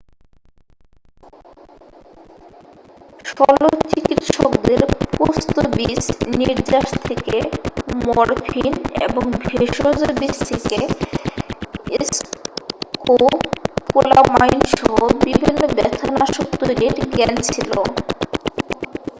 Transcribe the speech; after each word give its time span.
শস্ত্রচিকিৎসকদের 3.29 4.81
পোস্ত 5.15 5.45
বীজ 5.71 6.03
নির্যাস 6.37 6.89
থেকে 7.07 7.35
মরফিন 8.07 8.73
এবং 9.05 9.23
ভেষজ 9.45 9.99
বীজ 10.11 10.35
থেকে 10.49 10.79
স্কোপোলামাইন 12.91 13.59
সহ 14.71 14.95
বিভিন্ন 15.25 15.61
ব্যথা 15.75 16.07
নাশক 16.13 16.47
তৈরির 16.61 16.95
জ্ঞান 17.11 17.35
ছিল 17.47 17.71